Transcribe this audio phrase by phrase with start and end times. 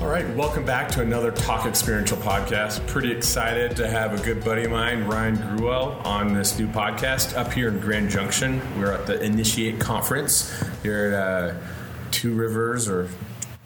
[0.00, 2.84] All right, welcome back to another Talk Experiential podcast.
[2.86, 7.36] Pretty excited to have a good buddy of mine, Ryan Gruwell, on this new podcast
[7.36, 8.62] up here in Grand Junction.
[8.80, 10.50] We're at the Initiate Conference
[10.82, 11.54] here at uh,
[12.12, 13.10] Two Rivers or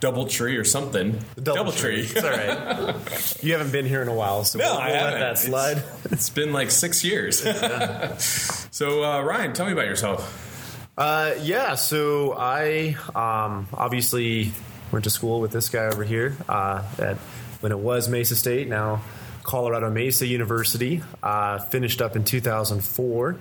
[0.01, 1.13] Double Tree or something.
[1.37, 2.15] Doubletree.
[2.17, 3.43] It's all right.
[3.45, 5.21] You haven't been here in a while, so No, we'll, I we'll let haven't.
[5.21, 5.77] that slide.
[6.05, 7.39] It's, it's been like six years.
[8.73, 10.89] so, uh, Ryan, tell me about yourself.
[10.99, 14.53] Uh, yeah, so I um, obviously
[14.95, 17.17] went to school with this guy over here uh, at
[17.61, 19.03] when it was Mesa State, now
[19.43, 21.03] Colorado Mesa University.
[21.21, 23.37] Uh, finished up in 2004.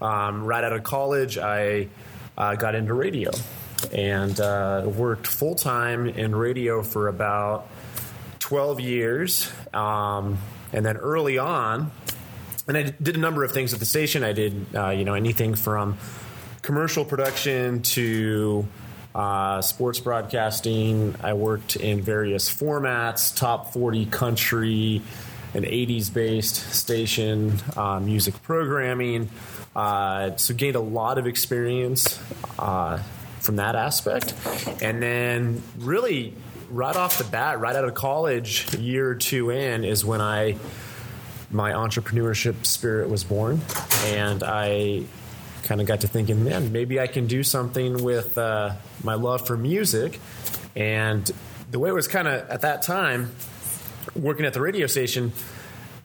[0.00, 1.88] Um, right out of college, I
[2.38, 3.30] uh, got into radio
[3.92, 7.68] and uh, worked full time in radio for about
[8.38, 9.52] 12 years.
[9.74, 10.38] Um,
[10.72, 11.92] and then early on,
[12.66, 14.24] and I did a number of things at the station.
[14.24, 15.98] I did, uh, you know, anything from
[16.62, 18.66] commercial production to
[19.14, 21.14] uh, sports broadcasting.
[21.22, 25.02] I worked in various formats, top 40 country,
[25.54, 29.30] an 80s based station, uh, music programming.
[29.76, 32.20] Uh, so gained a lot of experience
[32.58, 32.98] uh,
[33.40, 34.34] from that aspect.
[34.82, 36.34] And then really
[36.70, 40.56] right off the bat, right out of college, year or two in, is when I
[41.50, 43.60] my entrepreneurship spirit was born,
[44.06, 45.04] and I
[45.64, 49.46] kind of got to thinking, man, maybe I can do something with uh, my love
[49.46, 50.20] for music.
[50.76, 51.28] And
[51.70, 53.32] the way it was kind of at that time,
[54.14, 55.32] working at the radio station,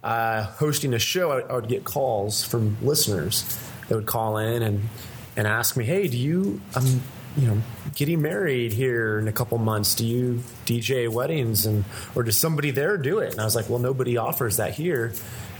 [0.03, 3.43] uh, hosting a show, I, I would get calls from listeners
[3.87, 4.89] that would call in and
[5.35, 7.01] and ask me, "Hey, do you um
[7.35, 7.61] you know
[7.95, 9.95] getting married here in a couple months?
[9.95, 11.83] Do you DJ weddings and
[12.15, 15.13] or does somebody there do it?" And I was like, "Well, nobody offers that here,"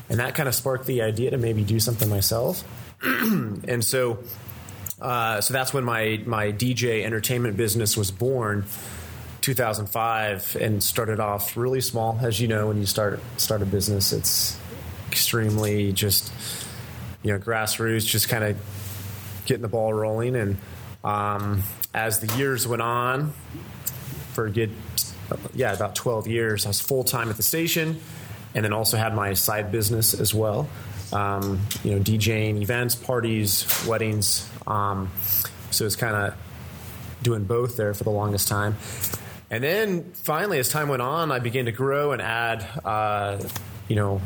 [0.10, 2.64] and that kind of sparked the idea to maybe do something myself.
[3.04, 4.20] and so,
[5.02, 8.66] uh, so that's when my my DJ entertainment business was born.
[9.42, 14.12] 2005 and started off really small as you know when you start start a business
[14.12, 14.60] it's
[15.08, 16.32] extremely just
[17.24, 18.58] you know grassroots just kind of
[19.46, 20.58] getting the ball rolling and
[21.04, 23.34] um, as the years went on
[24.34, 24.72] for a good
[25.54, 28.00] yeah about 12 years i was full-time at the station
[28.54, 30.68] and then also had my side business as well
[31.14, 35.12] um, you know djing events parties weddings um,
[35.72, 36.36] so it's kind of
[37.22, 38.76] doing both there for the longest time
[39.52, 43.40] and then finally, as time went on, I began to grow and add, uh,
[43.88, 44.22] you know,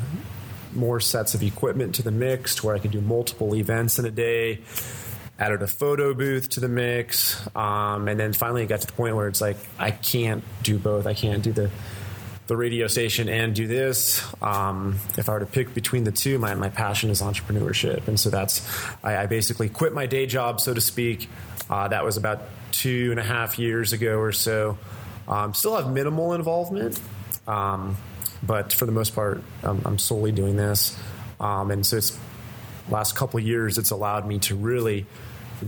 [0.73, 4.05] more sets of equipment to the mix to where I could do multiple events in
[4.05, 4.61] a day.
[5.39, 8.93] Added a photo booth to the mix, um, and then finally it got to the
[8.93, 11.07] point where it's like I can't do both.
[11.07, 11.71] I can't do the
[12.47, 14.23] the radio station and do this.
[14.41, 18.19] Um, if I were to pick between the two, my, my passion is entrepreneurship, and
[18.19, 18.67] so that's
[19.03, 21.29] I, I basically quit my day job, so to speak.
[21.69, 24.77] Uh, that was about two and a half years ago or so.
[25.27, 26.99] Um, still have minimal involvement,
[27.47, 27.95] um,
[28.41, 30.97] but for the most part, um, I'm solely doing this.
[31.39, 32.17] Um, and so it's
[32.89, 35.05] last couple years, it's allowed me to really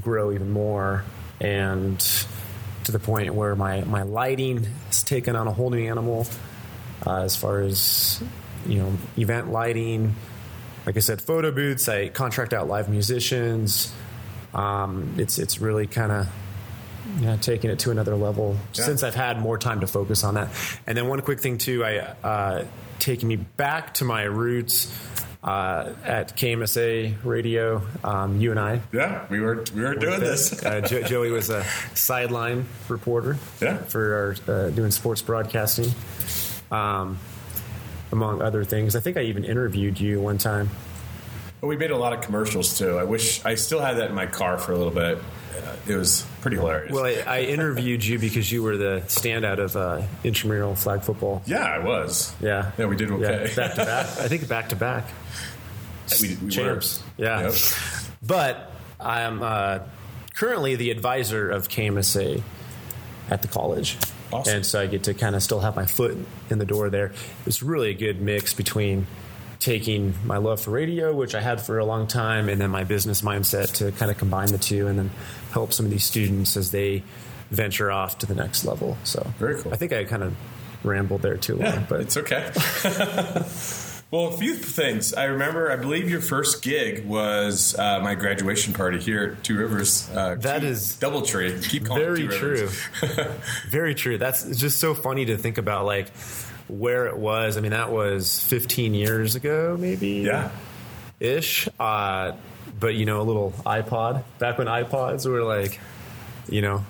[0.02, 1.06] grow even more,
[1.40, 2.00] and
[2.84, 6.28] to the point where my my lighting has taken on a whole new animal,
[7.06, 8.22] uh, as far as
[8.68, 10.16] you know, event lighting.
[10.86, 11.90] Like I said, photo booths.
[11.90, 13.92] I contract out live musicians.
[14.54, 16.28] Um, it's it's really kind of
[17.20, 18.86] yeah, taking it to another level Yeah.
[18.86, 20.50] since I've had more time to focus on that.
[20.88, 22.66] And then one quick thing too, I uh,
[23.00, 24.92] taking me back to my roots
[25.44, 27.84] uh, at KMSA Radio.
[28.04, 30.64] Um, you and I, Yeah, we were we were doing this.
[30.64, 31.64] uh, jo- Joey was a
[31.94, 33.78] sideline reporter Yeah.
[33.78, 35.92] for our uh, doing sports broadcasting,
[36.72, 37.18] um,
[38.12, 38.96] among other things.
[38.96, 40.70] I think I even interviewed you one time.
[41.62, 42.98] But we made a lot of commercials too.
[42.98, 45.18] I wish I still had that in my car for a little bit.
[45.56, 46.92] Uh, it was pretty hilarious.
[46.92, 51.42] Well, I, I interviewed you because you were the standout of uh, intramural flag football.
[51.46, 52.36] yeah, I was.
[52.42, 52.72] Yeah.
[52.78, 53.48] Yeah, we did okay.
[53.50, 54.06] Yeah, back to back.
[54.20, 55.08] I think back to back.
[56.22, 57.02] we, we Champs.
[57.18, 57.24] were.
[57.26, 57.42] Yeah.
[57.44, 57.54] Yep.
[58.28, 59.80] But I'm uh,
[60.36, 62.44] currently the advisor of KMSA
[63.30, 63.98] at the college.
[64.36, 64.56] Awesome.
[64.58, 66.18] And so I get to kind of still have my foot
[66.50, 67.12] in the door there.
[67.46, 69.08] It's really a good mix between
[69.60, 72.84] taking my love for radio, which I had for a long time, and then my
[72.84, 75.10] business mindset to kind of combine the two and then
[75.52, 77.04] help some of these students as they
[77.52, 78.98] venture off to the next level.
[79.04, 79.74] So Very cool.
[79.74, 80.36] I think I kind of
[80.84, 82.52] rambled there too long, Yeah, but it's okay.
[84.16, 85.14] well, a few things.
[85.14, 85.72] I remember.
[85.72, 90.10] I believe your first gig was uh, my graduation party here at Two Rivers.
[90.10, 91.68] Uh, That Two- is DoubleTree.
[91.70, 92.80] Keep calling very it Two Rivers.
[93.70, 94.18] Very true.
[94.18, 96.10] That's just so funny to think about, like
[96.68, 97.58] where it was.
[97.58, 100.24] I mean, that was 15 years ago, maybe.
[100.26, 100.52] yeah.
[101.20, 101.68] ish.
[101.80, 102.34] Uh,
[102.80, 105.80] but you know, a little iPod back when iPods were like,
[106.50, 106.84] you know,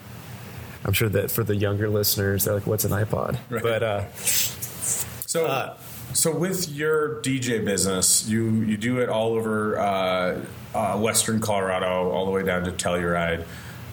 [0.84, 3.64] I'm sure that for the younger listeners, they're like, "What's an iPod?" Right.
[3.64, 5.78] But uh, So, Uh,
[6.16, 10.42] so with your DJ business, you you do it all over uh,
[10.74, 13.44] uh, Western Colorado, all the way down to Telluride.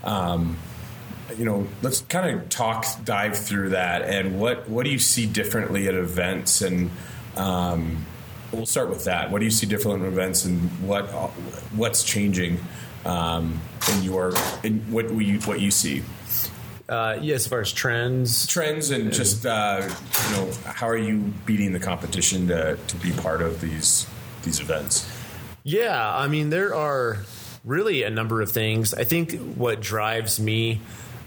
[0.04, 0.56] Um,
[1.36, 5.26] you know, let's kind of talk, dive through that, and what what do you see
[5.26, 6.92] differently at events, and
[7.36, 8.06] um,
[8.52, 9.32] we'll start with that.
[9.32, 11.06] What do you see different at events, and what
[11.74, 12.60] what's changing
[13.04, 13.60] um,
[13.92, 14.32] in your
[14.62, 16.04] in what you what you see?
[16.92, 21.32] Uh, yeah, as far as trends, trends and just uh, you know how are you
[21.46, 24.06] beating the competition to, to be part of these
[24.42, 25.10] these events
[25.64, 27.18] Yeah, I mean, there are
[27.64, 28.92] really a number of things.
[28.92, 30.80] I think what drives me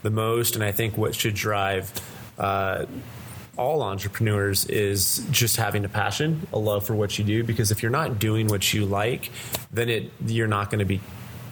[0.03, 1.91] the most, and I think what should drive
[2.37, 2.85] uh,
[3.57, 7.43] all entrepreneurs, is just having a passion, a love for what you do.
[7.43, 9.31] Because if you're not doing what you like,
[9.71, 11.01] then it you're not going to be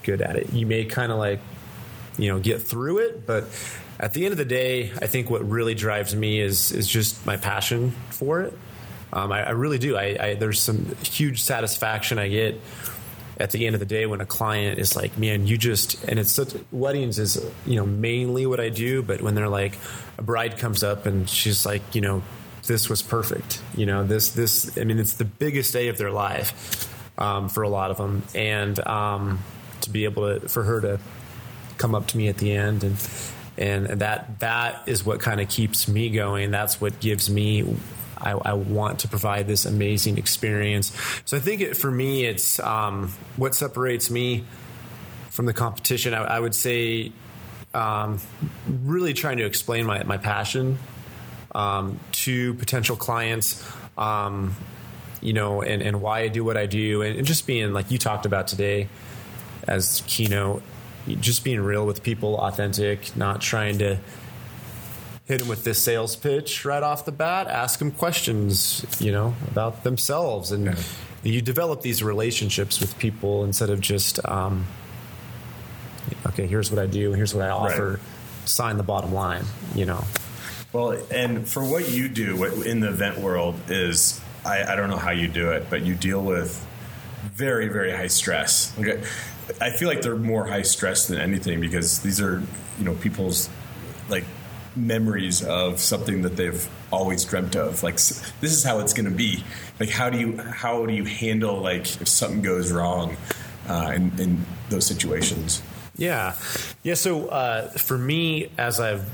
[0.04, 0.54] good at it.
[0.54, 1.40] You may kind of like
[2.20, 3.46] you know get through it, but
[4.00, 7.26] at the end of the day, I think what really drives me is is just
[7.26, 8.58] my passion for it.
[9.12, 9.96] Um, I, I really do.
[9.96, 12.60] I, I there's some huge satisfaction I get
[13.40, 16.20] at the end of the day when a client is like, "Man, you just," and
[16.20, 19.78] it's such weddings is you know mainly what I do, but when they're like,
[20.18, 22.24] a bride comes up and she's like, you know,
[22.66, 23.62] this was perfect.
[23.76, 24.78] You know, this this.
[24.78, 28.24] I mean, it's the biggest day of their life um, for a lot of them,
[28.34, 29.40] and um,
[29.82, 31.00] to be able to for her to
[31.78, 32.98] come up to me at the end and
[33.58, 36.52] and that that is what kind of keeps me going.
[36.52, 37.78] That's what gives me.
[38.18, 40.96] I, I, want to provide this amazing experience.
[41.26, 44.46] So I think it, for me, it's um, what separates me
[45.30, 46.14] from the competition.
[46.14, 47.12] I, I would say
[47.74, 48.22] um,
[48.66, 50.80] really trying to explain my, my passion
[51.54, 53.70] um, to potential clients.
[53.98, 54.56] Um,
[55.22, 57.92] you know, and, and why I do what I do, and, and just being like
[57.92, 58.90] you talked about today
[59.68, 60.64] as keynote,
[61.08, 63.98] just being real with people, authentic, not trying to
[65.26, 67.48] hit them with this sales pitch right off the bat.
[67.48, 70.76] Ask them questions, you know, about themselves, and Yeah.
[71.24, 74.66] you develop these relationships with people instead of just, um,
[76.28, 77.92] okay, here's what I do, here's what I offer.
[77.92, 78.00] Right.
[78.46, 80.04] Sign the bottom line, you know.
[80.74, 84.98] well and for what you do in the event world is I, I don't know
[84.98, 86.66] how you do it but you deal with
[87.32, 89.02] very very high stress okay
[89.62, 92.42] i feel like they're more high stress than anything because these are
[92.78, 93.50] you know people's
[94.10, 94.26] like
[94.76, 99.16] memories of something that they've always dreamt of like this is how it's going to
[99.16, 99.44] be
[99.80, 103.16] like how do you how do you handle like if something goes wrong
[103.70, 105.62] uh, in, in those situations
[105.98, 106.34] Yeah,
[106.82, 106.96] yeah.
[106.96, 109.08] So uh, for me, as I've,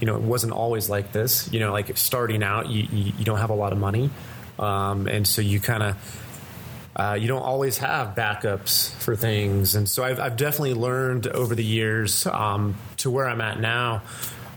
[0.00, 1.52] you know, it wasn't always like this.
[1.52, 4.10] You know, like starting out, you you, you don't have a lot of money,
[4.58, 6.26] um, and so you kind of.
[6.96, 11.54] Uh, you don't always have backups for things, and so I've, I've definitely learned over
[11.54, 14.02] the years um, to where I'm at now.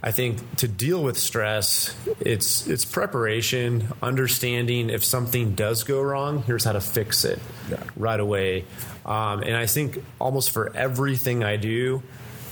[0.06, 6.44] I think to deal with stress, it's it's preparation, understanding if something does go wrong,
[6.44, 7.40] here's how to fix it
[7.70, 7.78] Yeah.
[7.96, 8.66] right away.
[9.06, 12.02] Um, and I think almost for everything I do,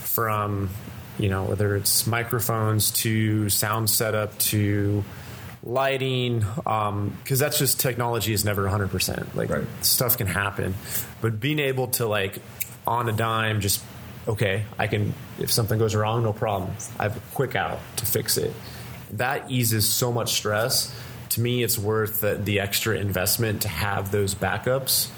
[0.03, 0.69] from
[1.19, 5.03] you know whether it's microphones to sound setup to
[5.63, 8.89] lighting, because that's just technology is never 100.
[8.89, 9.65] percent Like Right.
[9.81, 10.75] stuff can happen,
[11.21, 12.39] but being able to like
[12.87, 13.83] on a dime just
[14.27, 16.71] okay, I can if something goes wrong, no problem.
[17.00, 18.53] I have a quick out to fix it.
[19.12, 20.95] That eases so much stress.
[21.29, 25.09] To me, it's worth the, the extra investment to have those backups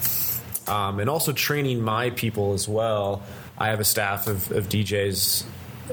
[0.69, 3.21] um, and also training my people as well.
[3.57, 5.43] I have a staff of, of DJs,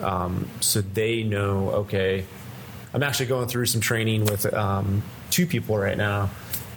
[0.02, 1.70] um, so they know.
[1.70, 2.24] Okay,
[2.92, 6.30] I'm actually going through some training with um, two people right now,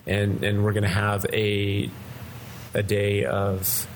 [0.06, 1.90] and and we're going to have a
[2.74, 3.88] a day of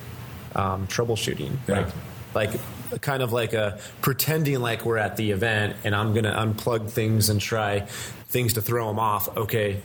[0.56, 1.92] um, troubleshooting, Yeah.
[2.34, 6.24] like like kind of like a pretending like we're at the event, and I'm going
[6.26, 9.36] to unplug things and try things to throw them off.
[9.38, 9.82] Okay,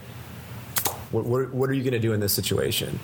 [1.11, 2.99] what, what, what are you going to do in this situation?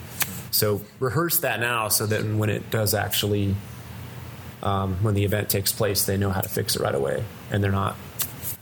[0.51, 3.55] So rehearse that now, so that when it does actually,
[4.63, 7.63] um, when the event takes place, they know how to fix it right away, and
[7.63, 7.95] they're not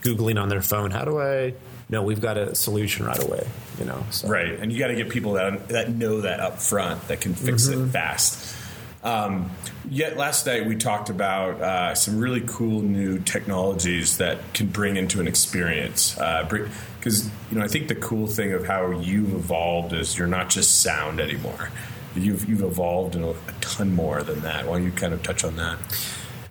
[0.07, 0.91] googling on their phone.
[0.91, 1.53] How do I?
[1.89, 3.47] No, we've got a solution right away.
[3.79, 4.27] You know, so.
[4.27, 7.33] Right, and you got to get people that that know that up front that can
[7.33, 8.55] fix it fast.
[9.03, 9.51] Um,
[9.89, 14.97] yet last night we talked about uh, some really cool new technologies that can bring
[14.97, 16.15] into an experience.
[16.15, 20.49] Because you know, I think the cool thing of how you've evolved is you're not
[20.49, 21.69] just sound anymore.
[22.15, 24.65] You've you've evolved in a, a ton more than that.
[24.65, 25.77] Why don't you kind of touch on that?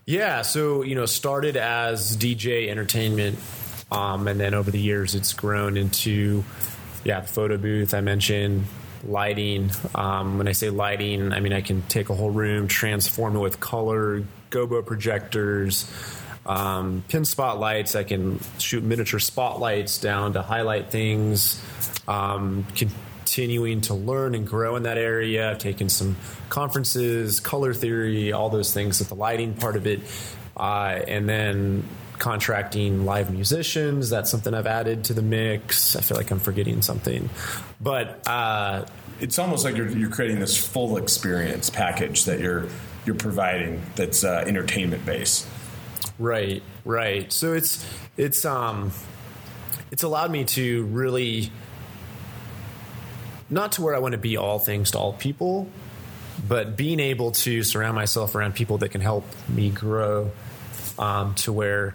[0.06, 3.40] Yeah, so you know, started as DJ entertainment,
[3.90, 6.44] um, and then over the years, it's grown into
[7.02, 8.66] yeah, the photo booth I mentioned,
[9.02, 9.72] lighting.
[9.96, 13.40] Um, when I say lighting, I mean I can take a whole room, transform it
[13.40, 15.90] with color, gobo projectors,
[16.46, 17.96] um, pin spotlights.
[17.96, 21.60] I can shoot miniature spotlights down to highlight things.
[22.06, 22.64] Um,
[23.26, 25.50] continuing to learn and grow in that area.
[25.50, 26.14] I've taken some
[26.48, 30.00] conferences, color theory, all those things with the lighting part of it,
[30.56, 31.82] uh, and then
[32.18, 34.10] contracting live musicians.
[34.10, 35.96] That's something I've added to the mix.
[35.96, 37.28] I feel like I'm forgetting something,
[37.80, 38.86] but uh,
[39.18, 42.68] it's almost like you're, you're creating this full experience package that you're
[43.06, 45.48] you're providing that's uh, entertainment based.
[46.20, 47.32] Right, right.
[47.32, 47.84] So it's
[48.16, 48.92] it's um
[49.90, 51.50] it's allowed me to really
[53.50, 55.68] not to where I want to be all things to all people,
[56.46, 60.30] but being able to surround myself around people that can help me grow
[60.98, 61.94] um, to where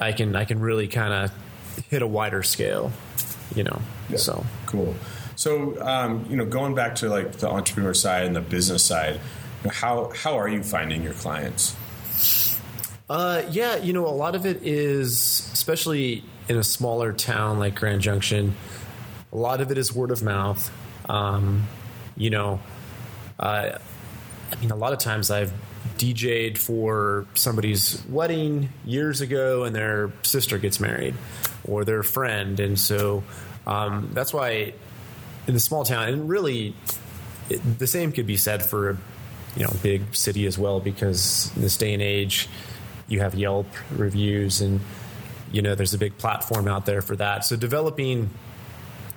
[0.00, 2.92] I can I can really kind of hit a wider scale,
[3.54, 3.80] you know.
[4.08, 4.18] Yeah.
[4.18, 4.94] So cool.
[5.36, 9.20] So um, you know, going back to like the entrepreneur side and the business side,
[9.70, 11.76] how how are you finding your clients?
[13.08, 17.76] Uh, yeah, you know, a lot of it is, especially in a smaller town like
[17.76, 18.56] Grand Junction,
[19.36, 20.72] a lot of it is word of mouth.
[21.10, 21.68] Um,
[22.16, 22.58] you know,
[23.38, 23.78] uh,
[24.50, 25.52] I mean, a lot of times I've
[25.98, 31.14] DJ'd for somebody's wedding years ago, and their sister gets married,
[31.64, 33.22] or their friend, and so
[33.66, 34.72] um, that's why
[35.46, 36.74] in the small town, and really,
[37.50, 38.96] it, the same could be said for
[39.54, 42.48] you know big city as well, because in this day and age,
[43.06, 44.80] you have Yelp reviews, and
[45.52, 47.44] you know there's a big platform out there for that.
[47.44, 48.30] So developing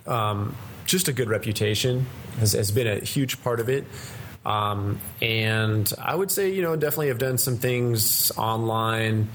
[0.08, 2.08] um, just a good reputation
[2.40, 3.86] has, has, been a huge part of it.
[4.46, 9.30] Um, and I would say, you know, definitely have done some things online,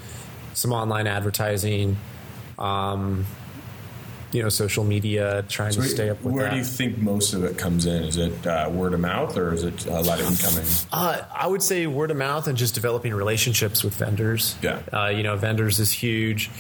[0.54, 1.96] some online advertising,
[2.58, 3.26] um,
[4.32, 6.50] you know, social media, trying so to stay up with Where that.
[6.50, 8.02] do you think most of it comes in?
[8.02, 10.68] Is it uh, word of mouth or is it a lot of incoming?
[10.92, 14.56] Uh, I would say word of mouth and just developing relationships with vendors.
[14.60, 14.80] Yeah.
[14.92, 16.50] Uh, you know, vendors is huge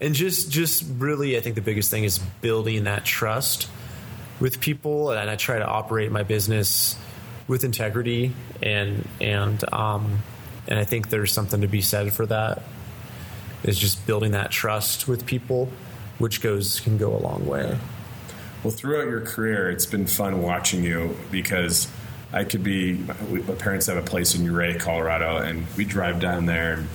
[0.00, 3.68] and just just really, I think the biggest thing is building that trust
[4.40, 6.96] with people, and I try to operate my business
[7.46, 8.32] with integrity,
[8.62, 10.18] and and um,
[10.66, 12.62] and I think there's something to be said for that.
[13.62, 15.68] Is just building that trust with people,
[16.18, 17.78] which goes can go a long way.
[18.64, 21.88] Well, throughout your career, it's been fun watching you because
[22.32, 22.94] I could be.
[22.94, 26.74] My parents have a place in Ouray, Colorado, and we drive down there.
[26.74, 26.88] And,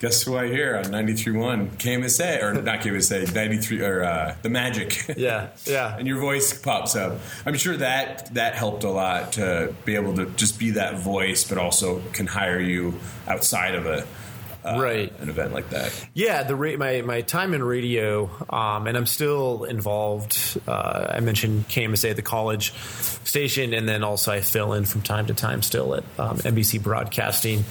[0.00, 5.06] guess who I hear on 93.1 KMSA or not KMSA 93 or uh, the Magic.
[5.20, 5.96] Yeah, yeah.
[5.98, 7.18] and your voice pops up.
[7.44, 11.46] I'm sure that that helped a lot to be able to just be that voice,
[11.46, 14.06] but also can hire you outside of a.
[14.64, 16.06] Uh, right, an event like that.
[16.14, 20.58] Yeah, the ra- my my time in radio, um, and I'm still involved.
[20.66, 22.72] Uh, I mentioned KMSA, at the college
[23.24, 26.82] station, and then also I fill in from time to time still at um, MBC
[26.82, 27.64] Broadcasting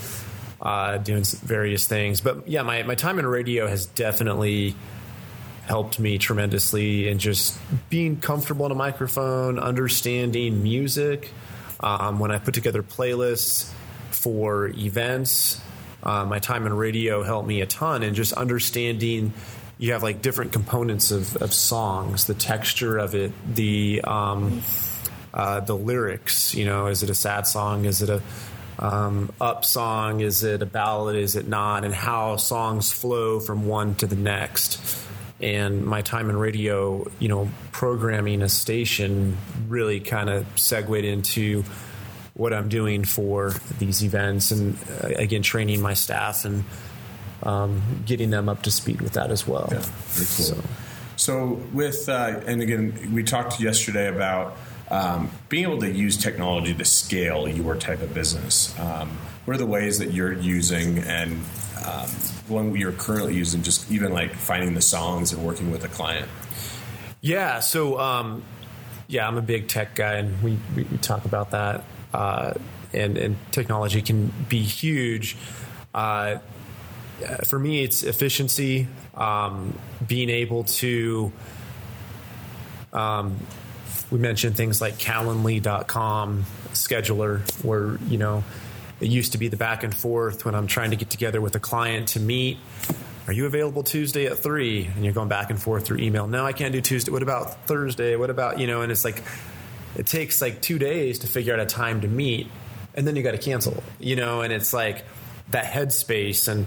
[0.62, 2.22] uh, doing various things.
[2.22, 4.76] But yeah, my, my time in radio has definitely
[5.66, 7.58] helped me tremendously in just
[7.90, 11.32] being comfortable in a microphone, understanding music.
[11.80, 13.72] Um, when I put together playlists
[14.10, 15.62] for events,
[16.02, 19.34] uh, my time in radio helped me a ton in just understanding.
[19.78, 24.62] You have like different components of, of songs, the texture of it, the um,
[25.34, 26.56] uh, the lyrics.
[26.56, 27.86] You know, is it a sad song?
[27.86, 28.22] Is it a
[28.80, 30.22] um, up song?
[30.22, 31.16] Is it a ballad?
[31.16, 31.86] Is it not?
[31.86, 34.82] And how songs flow from one to the next.
[35.42, 41.64] And my time in radio, you know, programming a station really kind of segued into
[42.34, 46.64] what I'm doing for these events, and uh, again, training my staff and
[47.44, 49.68] um, getting them up to speed with that as well.
[49.72, 49.90] Yeah, cool.
[50.26, 50.64] So,
[51.18, 54.56] so with uh, and again, we talked yesterday about
[54.92, 58.78] um, being able to use technology to scale your type of business.
[58.80, 59.10] Um,
[59.46, 61.32] what are the ways that you're using and
[61.86, 62.10] um,
[62.48, 66.28] one you're currently using, just even like finding the songs and working with a client?
[67.22, 68.44] Yeah, so um,
[69.08, 71.84] yeah, I'm a big tech guy, and we, we, talk about that.
[72.14, 72.54] Uh,
[72.94, 75.36] and, and technology can be huge.
[75.94, 76.38] Uh,
[77.46, 79.78] for me, it's efficiency, um,
[80.08, 81.32] being able to
[82.94, 83.38] um,
[84.12, 88.44] we mentioned things like Calendly.com scheduler, where you know
[89.00, 91.56] it used to be the back and forth when I'm trying to get together with
[91.56, 92.58] a client to meet.
[93.28, 94.86] Are you available Tuesday at three?
[94.86, 96.28] And you're going back and forth through email.
[96.28, 97.12] No, I can't do Tuesday.
[97.12, 98.16] What about Thursday?
[98.16, 98.82] What about you know?
[98.82, 99.24] And it's like
[99.96, 102.48] it takes like two days to figure out a time to meet,
[102.96, 103.84] and then you got to cancel.
[104.00, 105.06] You know, and it's like
[105.50, 106.66] that headspace and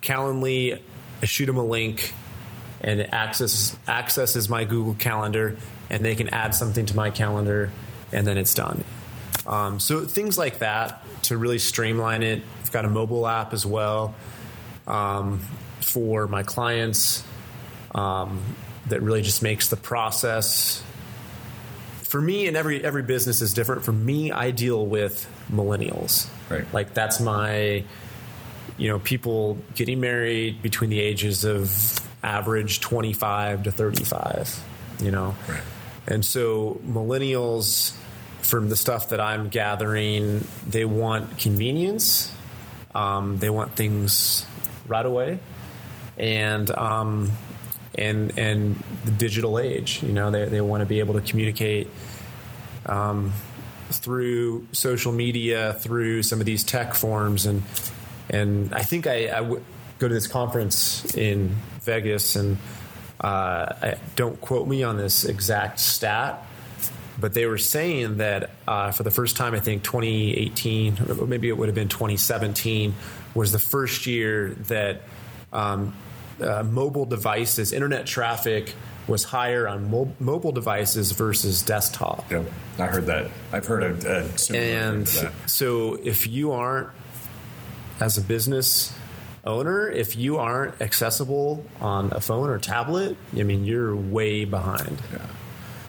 [0.00, 0.80] Calendly.
[1.20, 2.12] I shoot them a link,
[2.80, 5.56] and it access accesses my Google Calendar
[5.92, 7.70] and they can add something to my calendar,
[8.10, 8.82] and then it's done.
[9.46, 12.42] Um, so things like that to really streamline it.
[12.60, 14.14] I've got a mobile app as well.
[14.88, 15.38] um,
[15.80, 17.24] for my clients
[17.94, 18.40] um,
[18.86, 20.82] that really just makes the process
[22.04, 26.64] for me and every every business is different for me i deal with millennials Right.
[26.72, 27.82] like that's my
[28.78, 34.64] you know people getting married between the ages of average 25 to 35
[35.00, 35.60] you know Right.
[36.06, 37.94] And so millennials
[38.40, 42.32] from the stuff that i'm gathering they want convenience.
[42.94, 44.46] Um, they want things
[44.86, 45.38] right away.
[46.18, 47.32] And um,
[47.94, 51.88] and and the digital age you know they, they want to be able to communicate
[52.86, 53.32] um,
[53.90, 57.46] through social media through some of these tech forms.
[57.46, 57.62] And
[58.30, 59.62] and I think I, I w-
[59.98, 62.58] go to this conference in Vegas and
[63.22, 66.44] uh, don't quote me on this exact stat
[67.20, 71.48] but they were saying that uh, for the first time, I think 2018, or maybe
[71.48, 72.94] it would have been 2017,
[73.34, 75.02] was the first year that
[75.52, 75.94] um,
[76.40, 78.74] uh, mobile devices, internet traffic
[79.06, 82.30] was higher on mo- mobile devices versus desktop.
[82.30, 82.42] Yeah,
[82.78, 83.30] I heard that.
[83.52, 85.32] I've heard a, a similar And that.
[85.50, 86.88] so if you aren't,
[88.00, 88.92] as a business
[89.44, 95.00] owner, if you aren't accessible on a phone or tablet, I mean, you're way behind.
[95.12, 95.26] Yeah.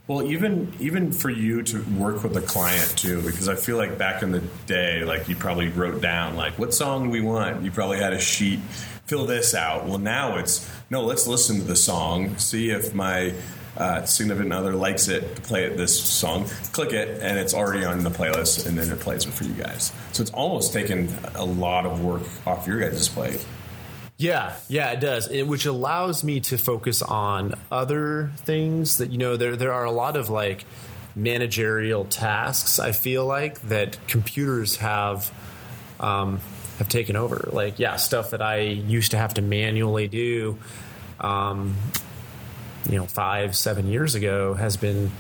[0.06, 3.98] Well, even even for you to work with a client too, because I feel like
[3.98, 7.64] back in the day, like you probably wrote down like what song do we want.
[7.64, 8.60] You probably had a sheet,
[9.06, 9.86] fill this out.
[9.86, 11.06] Well, now it's no.
[11.06, 13.34] Let's listen to the song, see if my
[13.77, 16.46] uh, significant other likes it to play it this song.
[16.72, 19.53] Click it, and it's already on the playlist, and then it plays it for you
[19.53, 19.92] guys.
[20.12, 23.44] So it's almost taken a lot of work off your guys' plate.
[24.18, 29.18] Yeah, yeah, it does, it, which allows me to focus on other things that you
[29.18, 29.38] know.
[29.38, 30.65] There, there are a lot of like
[31.15, 32.80] managerial tasks.
[32.80, 35.32] I feel like that computers have
[36.00, 36.39] um,
[36.77, 37.50] have taken over.
[37.51, 40.58] Like, yeah, stuff that I used to have to manually do,
[41.20, 41.75] um,
[42.89, 45.12] you know, five, seven years ago has been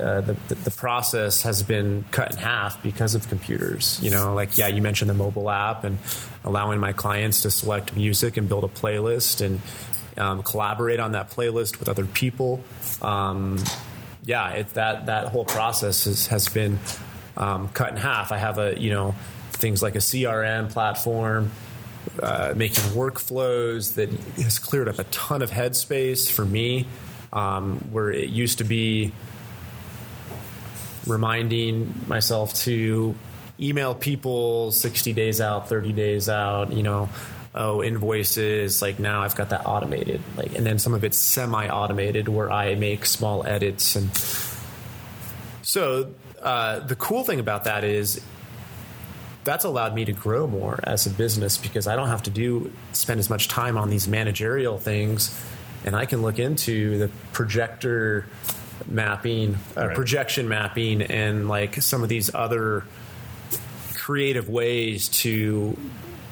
[0.00, 4.00] uh, the, the process has been cut in half because of computers.
[4.02, 5.98] You know, like yeah, you mentioned the mobile app and
[6.44, 9.60] allowing my clients to select music and build a playlist and
[10.16, 12.62] um, collaborate on that playlist with other people.
[13.02, 13.62] Um,
[14.24, 16.78] yeah, it, that that whole process has, has been
[17.36, 18.32] um, cut in half.
[18.32, 19.14] I have a you know
[19.52, 21.50] things like a CRM platform.
[22.20, 24.10] Uh, making workflows that
[24.42, 26.84] has cleared up a ton of headspace for me,
[27.32, 29.12] um, where it used to be
[31.06, 33.14] reminding myself to
[33.60, 37.08] email people 60 days out 30 days out you know
[37.54, 40.20] oh invoices like now i've got that automated.
[40.36, 44.10] Like and then some of it's semi automated where i make small edits and
[45.62, 48.20] so uh, the cool thing about that is
[49.44, 52.70] that's allowed me to grow more as a business because i don't have to do
[52.92, 55.38] spend as much time on these managerial things
[55.84, 58.26] and i can look into the projector
[58.86, 59.94] mapping, uh, Right.
[59.96, 62.84] projection mapping, and like some of these other
[63.94, 65.76] creative ways to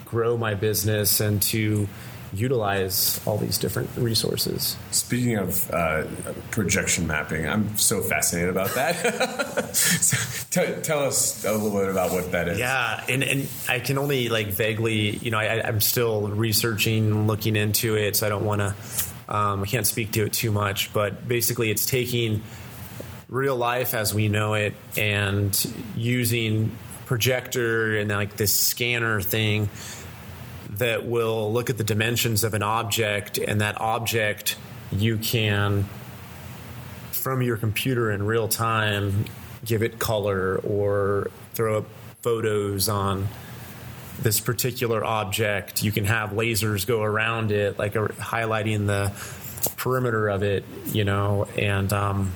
[0.06, 1.86] grow my business and to
[2.32, 4.76] utilize all these different resources.
[4.90, 6.04] Speaking of uh,
[6.50, 9.74] projection mapping, I'm so fascinated about that.
[9.74, 10.16] so,
[10.50, 12.58] tell, tell us a little bit about what that is.
[12.58, 17.56] Yeah, and, and I can only like vaguely, you know, I, I'm still researching, looking
[17.56, 18.74] into it, so I don't want to,
[19.34, 20.92] um, I can't speak to it too much.
[20.92, 22.42] But basically, it's taking
[23.28, 29.68] real life as we know it and using projector and like this scanner thing
[30.78, 34.56] that will look at the dimensions of an object, and that object
[34.90, 35.84] you can
[37.10, 39.24] from your computer in real time
[39.64, 41.84] give it color or throw up
[42.22, 43.28] photos on
[44.20, 45.82] this particular object.
[45.82, 49.12] You can have lasers go around it, like highlighting the
[49.76, 52.32] perimeter of it, you know, and um,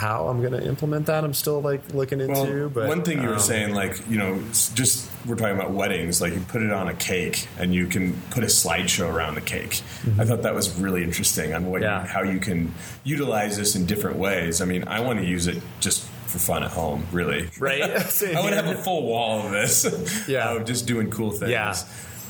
[0.00, 2.32] how I'm going to implement that, I'm still like looking into.
[2.32, 4.40] Well, but one thing you were um, saying, like you know,
[4.74, 6.20] just we're talking about weddings.
[6.20, 9.40] Like you put it on a cake, and you can put a slideshow around the
[9.42, 9.82] cake.
[10.18, 12.06] I thought that was really interesting on what Mm-hmm.
[12.06, 12.06] Yeah.
[12.06, 14.60] how you can utilize this in different ways.
[14.60, 17.48] I mean, I want to use it just for fun at home, really.
[17.58, 17.82] Right?
[17.82, 19.84] I would have a full wall of this.
[20.28, 20.50] Yeah.
[20.56, 21.50] of just doing cool things.
[21.50, 21.74] Yeah.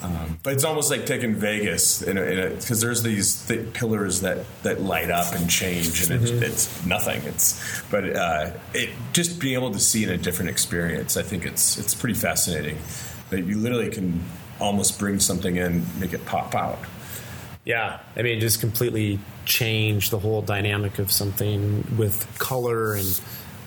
[0.02, 5.10] Um, but it's almost like taking Vegas because there's these th- pillars that, that light
[5.10, 6.42] up and change, and Mm-hmm.
[6.42, 7.20] it's, it's nothing.
[7.24, 11.16] It's but uh, it just being able to see in a different experience.
[11.16, 12.78] I think it's it's pretty fascinating
[13.30, 14.22] that you literally can
[14.58, 16.78] almost bring something in, make it pop out.
[17.64, 23.20] Yeah, I mean, just completely change the whole dynamic of something with color and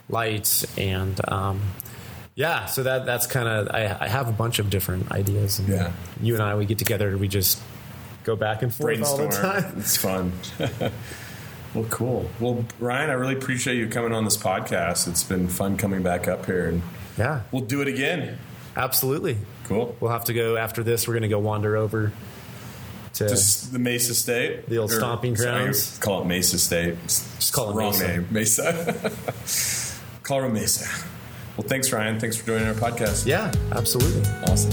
[0.09, 1.61] lights, and um,
[2.35, 5.59] Yeah, so that that's kind of I, I have a bunch of different ideas.
[5.59, 5.91] And Yeah.
[6.21, 7.15] you and I we get together.
[7.17, 7.61] We just
[8.23, 9.75] go back and forth all the time.
[9.77, 10.31] It's fun.
[11.73, 12.29] well, cool.
[12.39, 15.07] Well, Ryan, I really appreciate you coming on this podcast.
[15.07, 16.81] It's been fun coming back up here, and
[17.17, 18.39] Yeah, we'll do it again.
[18.75, 19.37] absolutely.
[19.65, 19.95] Cool.
[19.99, 21.07] We'll have to go after this.
[21.07, 22.11] We're going to go wander over
[23.13, 25.97] to Just the Mesa State, The old stomping sorry, grounds.
[25.99, 26.95] call it Mesa State.
[27.03, 28.07] Just call it wrong Mesa.
[28.07, 29.11] name, Mesa.
[30.23, 30.87] Colorado Mesa.
[31.57, 32.19] Well, thanks, Ryan.
[32.19, 33.25] Thanks for joining our podcast.
[33.27, 34.27] yeah, absolutely.
[34.47, 34.71] Awesome.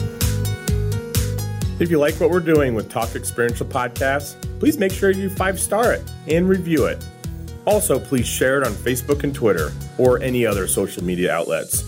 [1.79, 5.59] If you like what we're doing with Talk Experiential Podcasts, please make sure you five
[5.59, 7.05] star it and review it.
[7.67, 11.83] Also, please share it on Facebook and Twitter or any other social media outlets.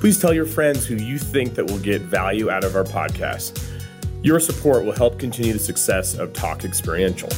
[0.00, 3.62] Please tell your friends who you think that will get value out of our podcast.
[4.22, 7.28] Your support will help continue the success of Talk Experiential.